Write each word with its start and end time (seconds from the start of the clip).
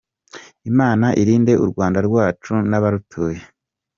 Imana 0.71 1.07
irinde 1.21 1.53
u 1.63 1.65
Rwanda 1.71 1.99
rwacu 2.07 2.53
n’ 2.69 2.71
abarutuye. 2.77 3.39